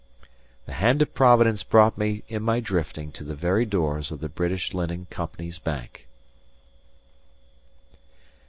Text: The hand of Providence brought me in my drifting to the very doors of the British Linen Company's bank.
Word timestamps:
The 0.65 0.73
hand 0.73 1.03
of 1.03 1.13
Providence 1.13 1.61
brought 1.61 1.95
me 1.95 2.23
in 2.27 2.41
my 2.41 2.59
drifting 2.59 3.11
to 3.11 3.23
the 3.23 3.35
very 3.35 3.65
doors 3.65 4.09
of 4.09 4.19
the 4.19 4.29
British 4.29 4.73
Linen 4.73 5.05
Company's 5.11 5.59
bank. 5.59 6.07